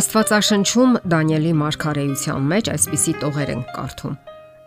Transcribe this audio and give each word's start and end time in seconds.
Աստվածաշնչում 0.00 0.92
Դանիելի 1.12 1.50
մարգարեության 1.60 2.44
մեջ 2.50 2.68
այսպիսի 2.72 3.12
տողեր 3.20 3.50
են 3.52 3.64
կարդում. 3.74 4.14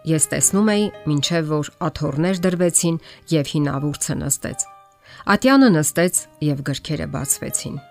Ես 0.05 0.27
տեսնում 0.29 0.69
էի, 0.73 0.83
ինչև 1.13 1.47
որ 1.49 1.69
աթոռներ 1.87 2.41
դրվեցին 2.43 2.99
եւ 3.33 3.49
հինավուրցը 3.53 4.17
նստեց։ 4.19 4.65
Ատյանը 5.33 5.71
նստեց 5.73 6.19
եւ 6.49 6.61
գրքերը 6.69 7.07
բացվեցին։ 7.15 7.81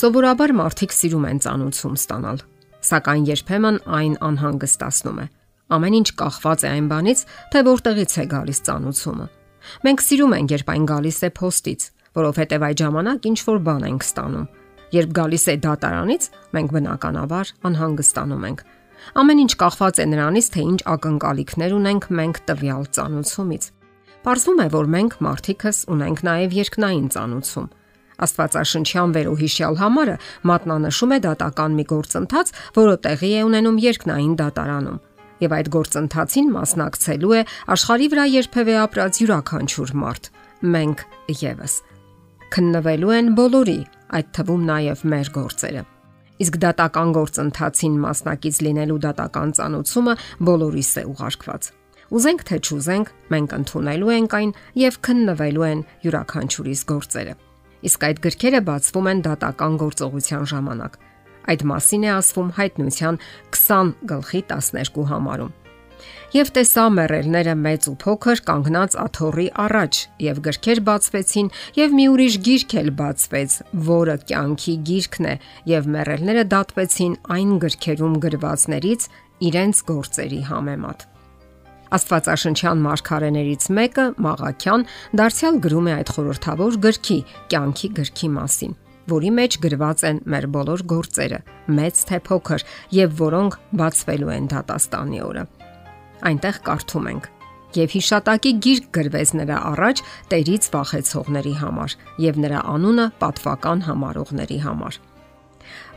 Սովորաբար 0.00 0.54
մարդիկ 0.60 0.96
սիրում 0.98 1.26
են 1.30 1.42
ծանուցում 1.46 1.96
ստանալ, 2.02 2.44
սակայն 2.90 3.24
երբեմն 3.30 3.80
այն 4.00 4.14
անհանգստացնում 4.28 5.24
է։ 5.24 5.26
Ամեն 5.72 5.98
ինչ 6.04 6.08
կախված 6.20 6.60
է 6.60 6.72
այն 6.74 6.86
բանից, 6.90 7.26
թե 7.54 7.66
որտեղից 7.70 8.12
է 8.20 8.24
գալիս 8.36 8.64
ծանուցումը։ 8.68 9.26
Մենք 9.88 10.08
սիրում 10.10 10.38
ենք, 10.40 10.56
երբ 10.58 10.72
այն 10.74 10.88
գալիս 10.90 11.20
է 11.24 11.36
փոստից, 11.40 11.90
որովհետև 12.20 12.64
այդ 12.70 12.80
ժամանակ 12.84 13.30
ինչ 13.30 13.38
որ 13.46 13.68
բան 13.70 13.86
ենք 13.94 14.10
ստանում 14.10 14.48
Երբ 14.90 15.10
գալիս 15.14 15.44
է 15.50 15.54
դատարանից, 15.64 16.24
մենք 16.56 16.72
բնականաբար 16.74 17.50
անհանգստանում 17.70 18.46
ենք։ 18.50 18.62
Ամեն 19.20 19.42
ինչ 19.44 19.52
կախված 19.60 20.00
է 20.00 20.06
նրանից, 20.10 20.46
թե 20.54 20.62
ինչ 20.70 20.80
ակնկալիքներ 20.94 21.74
ունենք 21.76 22.08
մենք 22.20 22.40
տվյալ 22.50 22.82
ծանուցումից։ 22.96 23.68
Պարզվում 24.20 24.58
է, 24.60 24.66
որ 24.74 24.90
մենք 24.94 25.14
մարդիկս 25.24 25.78
ունենք 25.94 26.24
նաև 26.26 26.56
երկնային 26.60 27.06
ծանուցում։ 27.14 27.68
Աստվածաշնչյան 28.20 29.14
վերոհիշյալ 29.16 29.78
համարը 29.80 30.16
մատնանշում 30.50 31.14
է 31.16 31.18
դատական 31.24 31.78
մի 31.78 31.84
գործընթաց, 31.94 32.52
որը 32.76 32.96
տեղի 33.06 33.30
է 33.30 33.44
ունենում 33.48 33.78
երկնային 33.80 34.34
դատարանում 34.42 34.98
եւ 35.40 35.54
այդ 35.56 35.68
գործընթացին 35.72 36.50
մասնակցելու 36.52 37.32
է 37.38 37.44
աշխարի 37.74 38.08
վրա 38.12 38.26
երբևէ 38.34 38.74
ապրած 38.84 39.20
յուրաքանչյուր 39.22 39.94
մարդ։ 40.04 40.28
Մենք 40.76 41.06
եւս 41.40 41.76
քննվելու 42.50 43.12
են 43.16 43.32
բոլորի 43.38 43.78
այդ 44.18 44.30
թվում 44.36 44.62
նաև 44.70 45.04
մեր 45.12 45.30
գործերը։ 45.36 45.82
Իսկ 46.40 46.56
դատական 46.64 47.10
գործընթացին 47.16 47.98
մասնակից 48.00 48.60
լինելու 48.64 48.98
դատական 49.04 49.52
ծանուցումը 49.58 50.14
բոլորիս 50.48 50.90
է 51.00 51.04
ուղարկված։ 51.10 51.68
Ուզենք 52.10 52.40
թե 52.48 52.56
չուզենք, 52.64 53.12
մենք 53.30 53.52
ընդունելու 53.60 54.12
ենք 54.16 54.34
այն 54.40 54.52
եւ 54.80 54.98
քննվելու 55.06 55.66
են 55.70 55.84
յուրաքանչյուրիս 56.06 56.82
գործերը։ 56.90 57.34
Իսկ 57.86 58.06
այդ 58.08 58.18
գրքերը 58.24 58.60
բացվում 58.66 59.10
են 59.10 59.22
դատական 59.30 59.78
գործողության 59.84 60.50
ժամանակ։ 60.50 60.98
Այդ 61.50 61.62
մասին 61.70 62.02
է 62.04 62.10
ասվում 62.16 62.50
հայտնության 62.60 63.20
20 63.56 63.94
գլխի 64.10 64.40
12 64.50 65.06
համարում 65.10 65.54
եւ 66.34 66.50
տեսա 66.56 66.84
մեռելները 66.96 67.54
մեծ 67.64 67.88
ու 67.90 67.94
փոքր 68.04 68.42
կանգնած 68.50 68.96
աթոռի 69.04 69.46
առաջ 69.64 70.00
եւ 70.26 70.40
գրքեր 70.46 70.82
բացվեցին 70.88 71.52
եւ 71.80 71.96
մի 72.00 72.06
ուրիշ 72.14 72.36
գիրք 72.48 72.74
էլ 72.80 72.90
բացվեց, 73.00 73.56
որը 73.90 74.16
կյանքի 74.30 74.74
գիրքն 74.90 75.30
է 75.30 75.34
եւ 75.70 75.88
մեռելները 75.94 76.44
դատվեցին 76.56 77.16
այն 77.36 77.54
գրքերում 77.64 78.20
գրվածներից 78.26 79.08
իրենց 79.50 79.82
գործերի 79.90 80.42
համեմատ։ 80.50 81.08
Աստվածաշնչյան 81.90 82.82
մարգարեներից 82.84 83.64
մեկը 83.74 84.04
Մաղաքյան 84.22 84.84
դարձյալ 85.20 85.58
գրում 85.64 85.88
է 85.90 85.94
այդ 85.96 86.12
խորհրդավոր 86.14 86.78
գրքի 86.86 87.18
կյանքի 87.50 87.90
գրքի 87.98 88.30
մասին 88.36 88.76
որի 89.10 89.30
մեջ 89.36 89.56
գրված 89.64 90.04
են 90.10 90.20
մեր 90.32 90.46
բոլոր 90.54 90.84
գործերը, 90.92 91.40
մեծ 91.78 92.02
թե 92.10 92.20
փոքր, 92.30 92.66
եւ 93.00 93.16
որոնք 93.24 93.58
բացվելու 93.80 94.36
են 94.36 94.52
դատաստանի 94.54 95.24
օրը 95.30 95.48
այնտեղ 96.30 96.58
կարդում 96.66 97.06
ենք. 97.10 97.28
Եվ 97.70 97.92
հիշատակի 97.94 98.52
գիրք 98.66 98.86
գրվեց 98.96 99.32
նրա 99.40 99.58
առաջ 99.70 100.00
Տերից 100.30 100.64
վախեցողների 100.74 101.54
համար 101.60 101.94
եւ 102.24 102.40
նրա 102.44 102.60
անունը 102.74 103.06
պատվական 103.20 103.84
համարողների 103.86 104.58
համար։ 104.64 104.98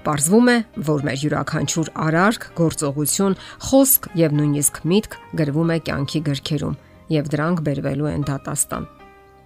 Պարզվում 0.04 0.50
է, 0.52 0.58
որ 0.84 1.06
մեր 1.08 1.22
յուրաքանչյուր 1.24 1.90
արարք, 2.04 2.46
գործողություն, 2.60 3.38
խոսք 3.70 4.10
եւ 4.20 4.36
նույնիսկ 4.38 4.82
միտք 4.92 5.16
գրվում 5.40 5.72
է 5.74 5.78
կյանքի 5.88 6.22
գրքերում 6.28 6.76
եւ 7.14 7.32
դրանք 7.34 7.64
բերվելու 7.68 8.10
են 8.12 8.28
դատաստան։ 8.28 8.88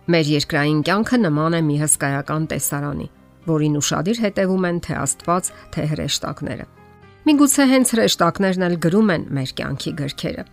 Մեր 0.07 0.31
երկրային 0.33 0.81
կյանքը 0.87 1.17
նման 1.23 1.57
է 1.57 1.61
մի 1.67 1.77
հսկայական 1.83 2.49
տեսարանի, 2.51 3.07
որին 3.47 3.77
ուրشادիր 3.77 4.21
հետևում 4.25 4.67
են 4.67 4.81
թե 4.87 4.99
Աստված, 5.03 5.49
թե 5.77 5.87
հրեշտակները։ 5.93 6.67
Միգուցե 7.27 7.63
հենց 7.71 7.89
հրեշտակներն 7.97 8.67
էլ 8.67 8.75
գրում 8.87 9.09
են 9.13 9.27
մեր 9.37 9.51
կյանքի 9.61 9.91
գրքերը 10.01 10.43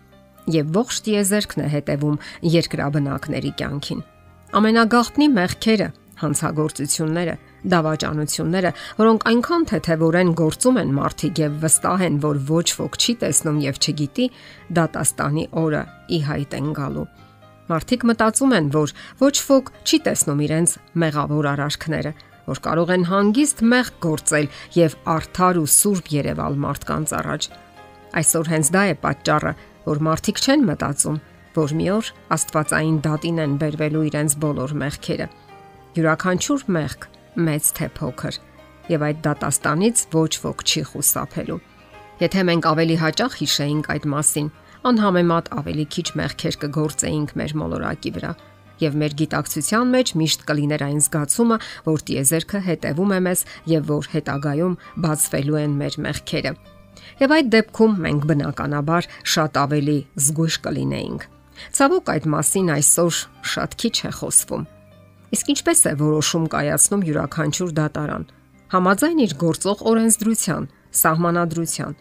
եւ 0.53 0.71
ողջ 0.75 0.99
տիեզերքն 1.05 1.65
է 1.65 1.67
հետևում 1.75 2.17
երկրաբնակների 2.55 3.51
կյանքին։ 3.61 4.01
Ամենագաղտնի 4.55 5.27
մեղքերը, 5.35 5.87
հանցագործությունները, 6.21 7.35
դավաճանությունները, 7.71 8.71
որոնք 8.99 9.25
այնքան 9.31 9.65
թեթևորեն 9.71 10.31
գործում 10.39 10.79
են 10.81 10.93
մարդիկ 10.95 11.41
եւ 11.43 11.57
վստահ 11.65 12.05
են, 12.05 12.19
որ 12.23 12.39
ոչ 12.49 12.67
ոք 12.79 12.97
չի 13.01 13.15
տեսնում 13.25 13.59
եւ 13.65 13.79
չգիտի, 13.81 14.27
դատաստանի 14.79 15.45
օրը 15.65 15.83
ի 16.15 16.19
հայտ 16.29 16.55
են 16.59 16.69
գալու։ 16.77 17.05
Մարդիկ 17.65 18.05
մտածում 18.05 18.55
են, 18.55 18.71
որ 18.75 18.95
ոչ 19.25 19.35
ոք 19.49 19.71
չի 19.81 19.99
տեսնում 20.05 20.41
իրենց 20.45 20.73
մեղավոր 21.01 21.45
արարքները, 21.55 22.11
որ 22.45 22.59
կարող 22.65 22.91
են 22.95 23.05
հանգիստ 23.09 23.63
մեղք 23.73 23.95
գործել 24.05 24.49
եւ 24.77 24.97
արդար 25.15 25.59
ու 25.61 25.69
սուրբ 25.75 26.11
Երևալ 26.15 26.59
մարդկանց 26.61 27.13
առաջ։ 27.19 27.47
Այսօր 28.21 28.51
հենց 28.53 28.69
դա 28.75 28.83
է 28.85 28.95
պատճառը, 29.01 29.53
որ 29.85 30.01
մարդիկ 30.07 30.41
չեն 30.45 30.65
մտածում, 30.69 31.19
որ 31.55 31.73
մի 31.79 31.87
օր 31.95 32.09
Աստվածային 32.35 32.97
դատին 33.05 33.41
են 33.45 33.53
բերվելու 33.61 34.03
իրենց 34.09 34.35
բոլոր 34.43 34.73
մեղքերը։ 34.81 35.27
Յուրաքանչյուր 35.95 36.65
մեղք, 36.75 37.07
մեծ 37.45 37.69
թե 37.77 37.87
փոքր, 37.99 38.39
եւ 38.91 39.05
այդ 39.09 39.21
դատաստանից 39.25 40.03
ոչ 40.15 40.31
ոք 40.45 40.65
չի 40.65 40.83
խուսափելու։ 40.91 41.61
Եթե 42.25 42.43
մենք 42.49 42.67
ավելի 42.71 42.97
հաճախ 43.05 43.37
հիշեինք 43.41 43.87
այդ 43.95 44.09
մասին, 44.15 44.51
անհամեմատ 44.85 45.49
ավելի 45.59 45.85
քիչ 45.95 46.07
մեղքեր 46.19 46.57
կգործեինք 46.65 47.33
մեր 47.39 47.55
մոլորակի 47.61 48.11
վրա 48.15 48.35
եւ 48.81 48.95
մեր 49.01 49.15
գիտակցության 49.21 49.91
մեջ 49.95 50.13
միշտ 50.19 50.45
կլիներ 50.49 50.83
այն 50.85 51.01
զգացումը, 51.05 51.57
որ 51.85 52.05
տիեզերքը 52.09 52.61
հետևում 52.65 53.13
է 53.15 53.19
մեզ 53.27 53.43
եւ 53.71 53.91
որ 53.91 54.09
հետագայում 54.15 54.77
բացվելու 55.05 55.59
են 55.63 55.77
մեր 55.79 55.99
մեղքերը։ 56.05 56.53
Եվ 57.21 57.33
այդ 57.35 57.49
դեպքում 57.55 57.97
մենք 58.05 58.25
բնականաբար 58.31 59.07
շատ 59.35 59.59
ավելի 59.61 59.97
զգույշ 60.25 60.55
կլինեինք։ 60.65 61.27
Ցավոք 61.75 62.09
այդ 62.15 62.25
մասին 62.35 62.71
այսօր 62.75 63.19
շատ 63.55 63.75
քիչ 63.81 63.95
է 63.95 64.11
խոսվում։ 64.19 64.63
Իսկ 65.35 65.51
ինչպես 65.55 65.79
է 65.85 65.93
որոշում 66.01 66.47
կայացնում 66.55 67.05
յուրաքանչյուր 67.09 67.71
դատարան։ 67.79 68.25
Համաձայն 68.75 69.21
իր 69.25 69.33
գործող 69.45 69.83
օրենսդրության, 69.91 70.67
սահմանադրության։ 70.99 71.93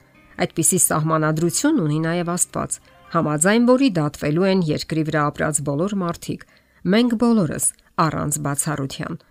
Այդպիսի 0.44 0.78
սահմանադրություն 0.84 1.80
ունի 1.84 1.98
նաև 2.04 2.32
Աստված, 2.34 2.78
համաձայն 3.14 3.68
որի 3.70 3.90
դատվելու 3.98 4.48
են 4.50 4.64
երկրի 4.74 5.04
վրա 5.10 5.22
ապրած 5.30 5.60
բոլոր 5.68 5.94
մարդիկ։ 6.04 6.48
Մենք 6.94 7.14
բոլորս 7.22 7.66
առանց 8.04 8.40
բացառության։ 8.44 9.22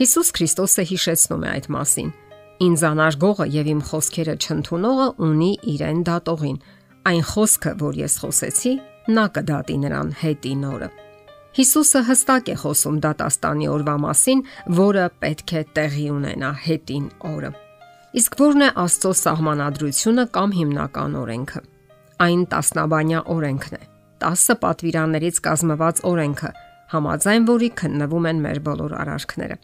Հիսուս 0.00 0.28
Քրիստոսը 0.36 0.84
հիշեցնում 0.90 1.44
է 1.44 1.48
այդ 1.54 1.66
մասին 1.74 2.12
Ինձ 2.62 2.82
անարգողը 2.86 3.46
եւ 3.50 3.68
իմ 3.72 3.80
խոսքերը 3.88 4.34
չընդունողը 4.38 5.06
ունի 5.26 5.48
իրեն 5.72 6.02
դատողին։ 6.06 6.58
Այն 7.10 7.24
խոսքը, 7.30 7.72
որ 7.80 7.96
ես 7.98 8.14
խոսեցի, 8.22 8.72
նա 9.16 9.24
կդատի 9.34 9.76
նրան 9.82 10.12
հետի 10.20 10.52
նորը։ 10.62 10.88
Հիսուսը 11.54 12.00
հստակ 12.08 12.48
է 12.50 12.56
խոսում 12.62 13.00
դատաստանի 13.04 13.68
օրվա 13.74 13.96
մասին, 14.04 14.40
որը 14.78 15.04
պետք 15.24 15.52
է 15.54 15.62
տեղի 15.74 16.06
ունենա 16.14 16.50
հետին 16.64 17.04
օրը։ 17.30 17.50
Իսկ 18.14 18.38
ո՞րն 18.46 18.64
է 18.64 18.70
Աստծո 18.84 19.12
սահմանադրությունը 19.24 20.24
կամ 20.34 20.56
հիմնական 20.58 21.18
օրենքը։ 21.24 21.62
Այն 22.24 22.42
տասնաբանյա 22.54 23.20
օրենքն 23.34 23.78
է։ 23.78 23.82
10 24.24 24.58
պատվիրաններից 24.62 25.40
կազմված 25.44 26.02
օրենքը, 26.10 26.50
համաձայն 26.94 27.46
որի 27.50 27.70
քննվում 27.82 28.28
են 28.30 28.42
մեր 28.44 28.60
բոլոր 28.70 28.94
արարքները։ 29.02 29.56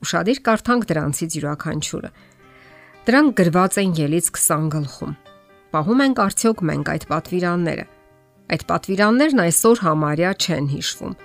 Ուշադիր 0.00 0.38
կարդանք 0.46 0.86
դրանցից 0.90 1.34
յուրաքանչյուրը։ 1.36 2.10
Դրանք 3.10 3.34
գրված 3.40 3.78
են 3.80 3.90
ելից 4.00 4.30
20 4.36 4.68
գլխում։ 4.74 5.16
Պահում 5.70 6.00
ենք 6.04 6.22
արդյոք 6.24 6.62
մենք 6.70 6.92
այդ 6.94 7.04
պատվիրանները։ 7.10 7.84
Այդ 8.50 8.62
պատվիրաններն 8.70 9.42
այսօր 9.44 9.82
համարյա 9.86 10.30
չեն 10.40 10.70
հիշվում։ 10.70 11.18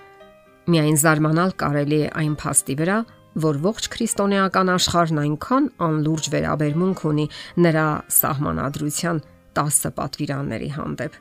Միայն 0.75 0.99
զարմանալ 1.05 1.51
կարելի 1.61 1.99
է 2.05 2.09
այն 2.19 2.35
փաստի 2.41 2.75
վրա, 2.81 2.97
որ 3.45 3.57
ողջ 3.65 3.87
քրիստոնեական 3.95 4.71
աշխարհն 4.75 5.21
այնքան 5.23 5.65
անլուրջ 5.85 6.29
վերաբերմունք 6.35 7.01
ունի 7.09 7.25
նրա 7.65 7.87
սահմանադրության 8.17 9.23
10 9.59 9.95
պատվիրանների 9.99 10.69
հանդեպ։ 10.75 11.17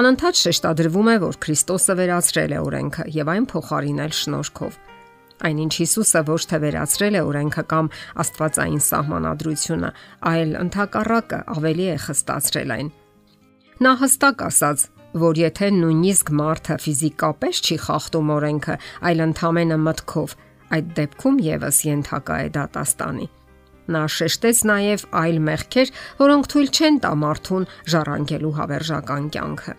Անընդհատ 0.00 0.38
շեշտադրվում 0.40 1.10
է, 1.10 1.16
որ 1.22 1.36
Քրիստոսը 1.44 1.94
վերացրել 2.00 2.54
է 2.54 2.62
օրենքը 2.66 3.04
եւ 3.14 3.30
այն 3.34 3.44
փոխարինել 3.50 4.14
շնորհքով։ 4.20 4.78
Այնինչ 5.40 5.72
Հիսուսը 5.80 6.20
ոչ 6.28 6.40
թե 6.50 6.58
վերացրել 6.64 7.16
է 7.16 7.22
օրենքը 7.30 7.64
կամ 7.70 7.88
Աստվածային 8.24 8.82
սահմանադրությունը, 8.86 9.90
այլ 10.30 10.54
ընդհակառակը 10.60 11.40
ավելի 11.56 11.86
է 11.94 11.96
խստացրել 12.04 12.74
այն։ 12.76 12.90
Նա 13.80 13.92
հստակ 14.04 14.44
ասաց, 14.50 14.86
որ 15.24 15.40
եթե 15.40 15.68
նույնիսկ 15.80 16.32
մարդը 16.40 16.78
ֆիզիկապես 16.84 17.60
չի 17.64 17.76
խախտում 17.88 18.32
օրենքը, 18.36 18.78
այլ 19.10 19.24
ընդամենը 19.26 19.78
մտքով, 19.88 20.38
այդ 20.76 20.94
դեպքում 21.00 21.38
եւս 21.50 21.84
ենթակա 21.88 22.40
է 22.44 22.48
դատաստանի։ 22.60 23.28
Նա 23.90 24.02
շեշտեց 24.14 24.58
նաև 24.70 25.06
այլ 25.24 25.38
մեղքեր, 25.50 25.94
որոնք 26.20 26.50
թույլ 26.52 26.68
չեն 26.70 27.00
տա 27.06 27.14
մարդուն 27.24 27.70
ժառանգելու 27.90 28.56
հավերժական 28.60 29.30
կյանքը 29.34 29.74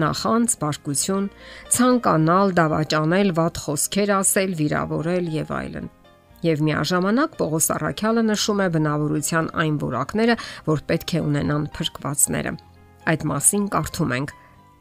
նախանց, 0.00 0.56
բարկություն, 0.62 1.28
ցանկանալ, 1.76 2.54
դավաճանել, 2.56 3.30
ված 3.36 3.60
խոսքեր 3.66 4.12
ասել, 4.16 4.56
վիրավորել 4.60 5.30
եւ 5.36 5.52
այլն։ 5.56 5.86
Եվ 6.46 6.62
միաժամանակ 6.66 7.36
Պողոս 7.40 7.66
Արաքյալը 7.76 8.22
նշում 8.28 8.60
է 8.60 8.66
բնավորության 8.76 9.46
այն 9.62 9.78
որակները, 9.82 10.34
որ 10.66 10.82
պետք 10.90 11.14
է 11.16 11.22
ունենան 11.26 11.64
փրկվածները։ 11.76 12.52
Այդ 13.06 13.24
մասին 13.30 13.64
կարդում 13.72 14.12
ենք. 14.16 14.34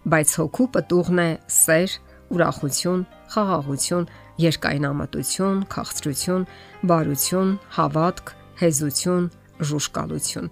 բայց 0.06 0.30
հոգու 0.38 0.68
պտուղն 0.76 1.20
է 1.24 1.30
սեր, 1.50 1.94
ուրախություն, 2.36 3.02
խաղաղություն, 3.34 4.06
երկայնամտություն, 4.44 5.64
քաղցրություն, 5.74 6.46
բարություն, 6.92 7.56
հավատք, 7.80 8.36
հեզություն, 8.62 9.26
ժուշկալություն։ 9.66 10.52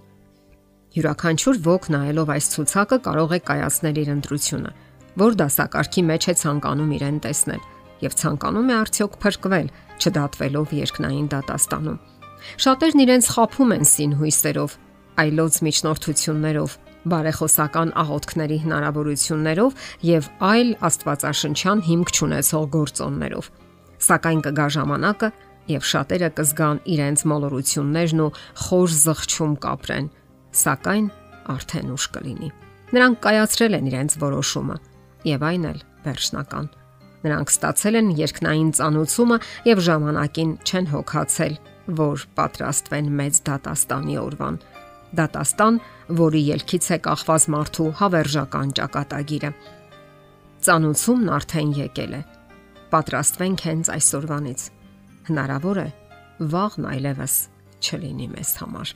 Յուրաքանչյուր 0.93 1.59
ոգ 1.65 1.85
նայելով 1.89 2.31
այս 2.33 2.47
ցուցակը 2.53 2.97
կարող 3.01 3.31
է 3.33 3.37
կայացնել 3.47 3.95
իր 4.03 4.09
ընտրությունը, 4.13 4.71
որ 5.17 5.37
դասակարգի 5.41 6.03
մեջ 6.09 6.27
է 6.29 6.35
ցանկանում 6.43 6.91
իրեն 6.97 7.17
տեսնել 7.23 7.63
եւ 8.03 8.15
ցանկանում 8.19 8.69
է 8.69 8.75
արդյոք 8.77 9.15
փրկվել, 9.23 9.67
չդատվելով 9.97 10.75
երկնային 10.77 11.27
դատաստանում։ 11.33 11.97
Շատերն 12.63 13.03
իրենց 13.03 13.29
խափում 13.33 13.73
են 13.73 13.85
սին 13.89 14.13
հույսերով, 14.21 14.71
այլոց 15.23 15.57
միջնորդություններով, 15.65 16.75
բարեխոսական 17.13 17.89
աղոթքների 18.03 18.57
հնարավորություններով 18.63 19.77
եւ 20.13 20.29
այլ 20.53 20.69
աստվածաշնչյան 20.93 21.83
հիմք 21.89 22.13
չունեցող 22.13 22.65
գործոններով։ 22.73 23.49
Սակայն 24.03 24.41
կգա 24.45 24.67
ժամանակը, 24.77 25.29
եւ 25.73 25.85
շատերը 25.89 26.29
կզգան 26.37 26.79
իրենց 26.93 27.23
մոլորություններն 27.33 28.23
ու 28.23 28.33
խոր 28.63 28.95
զղջում 29.03 29.53
կապրեն 29.63 30.07
սակայն 30.57 31.09
արդեն 31.53 31.91
ուշ 31.93 32.05
կլինի։ 32.13 32.49
Նրանք 32.93 33.19
կայացրել 33.25 33.75
են 33.79 33.89
իրենց 33.89 34.15
որոշումը 34.21 34.77
եւ 35.27 35.45
այն 35.49 35.67
էլ 35.73 35.79
վերջնական։ 36.03 36.67
Նրանք 37.23 37.51
ստացել 37.53 37.97
են 37.99 38.09
երկնային 38.19 38.71
ծանուցումը 38.77 39.37
եւ 39.69 39.81
ժամանակին 39.87 40.51
չեն 40.67 40.89
հոգացել, 40.91 41.53
որ 41.99 42.25
պատրաստվեն 42.37 43.07
մեծ 43.19 43.39
դատաստանի 43.47 44.17
օրվան։ 44.23 44.57
Դատաստան, 45.13 45.79
որի 46.19 46.41
ելքից 46.49 46.89
է 46.93 46.97
կախված 47.07 47.47
մարդու 47.53 47.89
հավերժական 48.01 48.75
ճակատագիրը։ 48.79 49.51
Ծանուցումն 50.67 51.33
արդեն 51.37 51.73
եկել 51.79 52.13
է։ 52.17 52.21
Պատրաստվենք 52.93 53.65
հենց 53.69 53.93
այսօրվանից։ 53.93 54.67
Հնարավոր 55.29 55.81
է 55.83 55.87
վաղն 56.53 56.91
այլևս 56.93 57.39
չլինի 57.83 58.29
մեզ 58.35 58.53
համար։ 58.63 58.95